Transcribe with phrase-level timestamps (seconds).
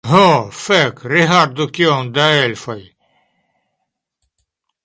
[0.09, 0.21] Ho,
[0.59, 2.81] fek' rigardu kiom da elfoj